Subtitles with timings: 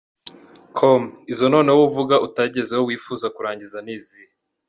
[0.77, 1.01] com:
[1.33, 4.31] Izo noneho uvuga ko utagezeho wifuza kurangiza ni izihe?.